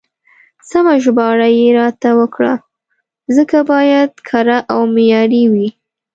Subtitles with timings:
[0.69, 2.53] سمه ژباړه يې راته وکړه،
[3.35, 5.69] ځکه بايد کره او معياري وي.